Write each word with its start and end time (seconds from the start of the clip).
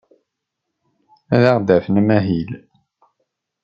Ad 1.33 1.43
aɣ-d-afen 1.51 1.95
amahil. 2.01 2.51